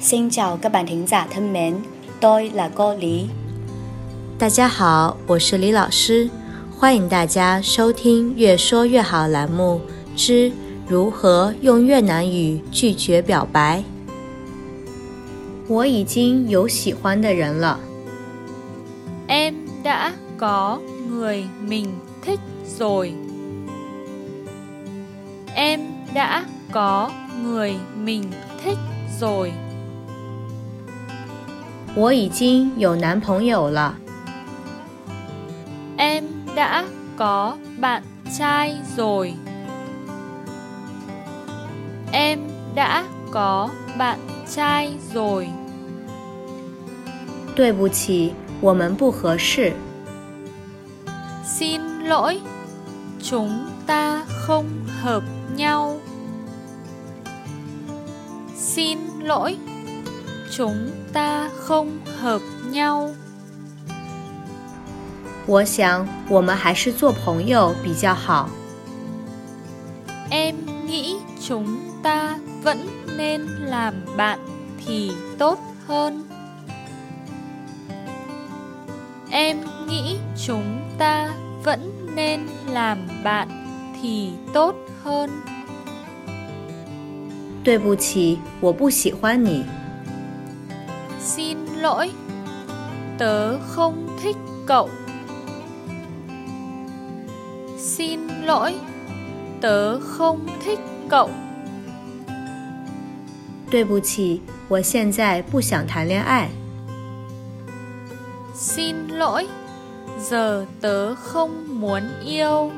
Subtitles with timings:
[0.00, 1.76] Xin chào các bạn thính giả thân mến,
[2.20, 3.28] tôi là cô Lý。
[4.38, 6.30] 大家好，我是李老师，
[6.70, 9.80] 欢迎大家收听《越说越好》栏目
[10.16, 10.52] 之
[10.88, 13.82] 如何用越南语拒绝表白。
[15.66, 17.80] 我已经有喜欢的人了。
[19.26, 20.78] Em đã có
[21.10, 21.86] người mình
[22.24, 22.40] thích
[22.78, 23.12] rồi.
[25.54, 25.80] Em
[26.14, 27.10] đã có
[27.42, 27.74] người
[28.04, 28.30] mình
[28.64, 28.78] thích
[29.20, 29.52] rồi.
[31.95, 33.95] 我已经有男朋友了。
[35.97, 36.23] Em
[36.55, 36.85] đã
[37.17, 38.03] có bạn
[38.37, 39.33] trai rồi.
[42.11, 42.39] Em
[42.75, 44.19] đã có bạn
[44.55, 45.47] trai rồi.
[47.55, 49.73] 对不起，我们不合适。
[51.43, 52.39] Xin lỗi,
[53.19, 54.65] chúng ta không
[55.01, 55.23] hợp
[55.55, 55.97] nhau.
[58.55, 59.57] Xin lỗi,
[60.51, 63.13] chúng ta không hợp nhau.
[65.45, 68.49] 我想我们还是做朋友比较好。
[70.29, 71.15] Em nghĩ
[71.47, 72.77] chúng ta vẫn
[73.17, 74.39] nên làm bạn
[74.85, 76.23] thì tốt hơn.
[79.29, 81.79] Em nghĩ chúng ta vẫn
[82.15, 83.47] nên làm bạn
[84.01, 85.29] thì tốt hơn.
[87.63, 89.65] 对不起，我不喜欢你。
[91.21, 92.11] Xin lỗi,
[93.17, 94.89] tớ không thích cậu.
[97.77, 98.75] Xin lỗi,
[99.61, 101.29] tớ không thích cậu.
[103.69, 106.49] 对不起，我现在不想谈恋爱。
[108.55, 109.47] Xin lỗi,
[110.19, 112.71] giờ tớ không muốn yêu.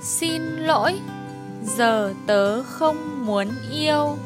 [0.00, 1.00] Xin lỗi,
[1.64, 4.16] giờ tớ không muốn yêu.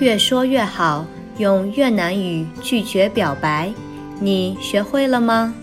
[0.00, 1.04] 越说越好，
[1.36, 3.70] 用越南语拒绝表白，
[4.18, 5.54] 你学会了吗？